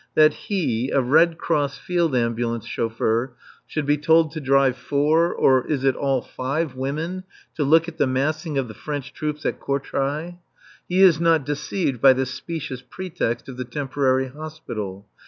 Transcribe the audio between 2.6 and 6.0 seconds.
chauffeur, should be told to drive four or is it